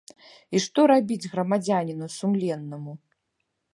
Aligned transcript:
І 0.55 0.61
што 0.63 0.85
рабіць 0.91 1.29
грамадзяніну 1.35 2.05
сумленнаму? 2.17 2.93